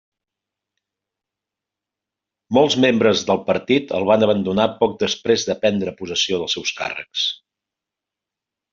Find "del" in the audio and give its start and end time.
3.29-3.41